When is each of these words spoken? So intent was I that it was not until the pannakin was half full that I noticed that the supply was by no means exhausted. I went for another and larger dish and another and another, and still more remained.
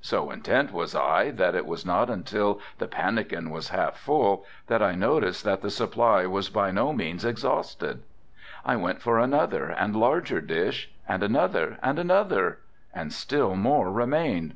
So 0.00 0.32
intent 0.32 0.72
was 0.72 0.96
I 0.96 1.30
that 1.30 1.54
it 1.54 1.64
was 1.64 1.86
not 1.86 2.10
until 2.10 2.58
the 2.78 2.88
pannakin 2.88 3.50
was 3.52 3.68
half 3.68 3.96
full 3.96 4.44
that 4.66 4.82
I 4.82 4.96
noticed 4.96 5.44
that 5.44 5.62
the 5.62 5.70
supply 5.70 6.26
was 6.26 6.50
by 6.50 6.72
no 6.72 6.92
means 6.92 7.24
exhausted. 7.24 8.02
I 8.64 8.74
went 8.74 9.00
for 9.00 9.20
another 9.20 9.66
and 9.70 9.94
larger 9.94 10.40
dish 10.40 10.90
and 11.06 11.22
another 11.22 11.78
and 11.84 12.00
another, 12.00 12.58
and 12.92 13.12
still 13.12 13.54
more 13.54 13.92
remained. 13.92 14.54